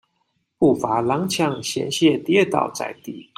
[0.57, 3.29] 步伐踉蹌險些跌倒在地